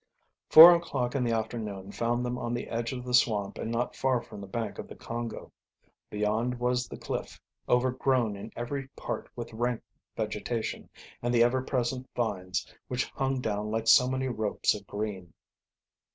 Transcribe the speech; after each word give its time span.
Four 0.49 0.73
o'clock 0.73 1.13
in 1.13 1.23
the 1.23 1.31
afternoon 1.33 1.91
found 1.91 2.25
them 2.25 2.35
on 2.35 2.55
the 2.55 2.69
edge 2.69 2.91
of 2.91 3.03
the 3.05 3.13
swamp 3.13 3.59
and 3.59 3.69
not 3.69 3.95
far 3.95 4.19
from 4.19 4.41
the 4.41 4.47
bank 4.47 4.79
of 4.79 4.87
the 4.87 4.95
Congo. 4.95 5.51
Beyond 6.09 6.59
was 6.59 6.87
the 6.87 6.97
cliff, 6.97 7.39
overgrown 7.69 8.35
in 8.35 8.51
every 8.55 8.87
part 8.95 9.29
with 9.35 9.53
rank 9.53 9.83
vegetation, 10.17 10.89
and 11.21 11.31
the 11.31 11.43
ever 11.43 11.61
present 11.61 12.09
vines, 12.15 12.65
which 12.87 13.05
hung 13.11 13.41
down 13.41 13.69
like 13.69 13.85
so 13.87 14.09
many 14.09 14.27
ropes 14.27 14.73
of 14.73 14.87
green. 14.87 15.35